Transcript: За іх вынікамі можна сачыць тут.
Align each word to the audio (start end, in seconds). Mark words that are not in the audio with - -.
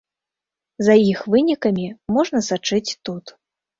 За 0.87 0.95
іх 1.11 1.21
вынікамі 1.35 1.85
можна 2.17 2.43
сачыць 2.49 2.85
тут. 3.11 3.25